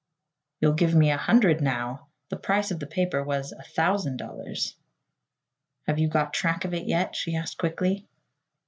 [0.59, 2.07] "You'll give me a hundred now.
[2.29, 4.75] The price of the paper was a thousand dollars."
[5.85, 8.07] "Have you got track of it yet?" she asked quickly.